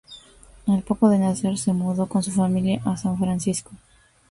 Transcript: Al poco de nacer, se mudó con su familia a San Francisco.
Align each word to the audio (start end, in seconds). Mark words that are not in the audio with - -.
Al 0.65 0.81
poco 0.81 1.09
de 1.09 1.19
nacer, 1.19 1.59
se 1.59 1.73
mudó 1.73 2.07
con 2.07 2.23
su 2.23 2.31
familia 2.31 2.81
a 2.85 2.97
San 2.97 3.19
Francisco. 3.19 3.69